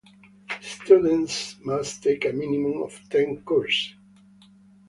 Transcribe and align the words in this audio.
Students 0.61 1.57
must 1.63 2.01
take 2.01 2.25
a 2.25 2.33
minimum 2.33 2.81
of 2.81 3.07
ten 3.07 3.39
courses. 3.43 3.93